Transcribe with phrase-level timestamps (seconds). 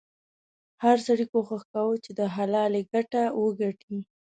[0.83, 3.97] هر سړي کوښښ کاوه چې د حلالې ګټه وګټي.